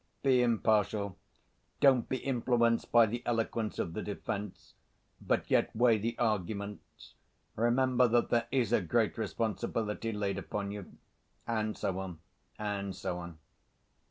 [0.23, 1.15] "Be impartial,
[1.79, 4.73] don't be influenced by the eloquence of the defense,
[5.21, 7.13] but yet weigh the arguments.
[7.55, 10.97] Remember that there is a great responsibility laid upon you,"
[11.45, 12.19] and so on
[12.57, 13.37] and so on.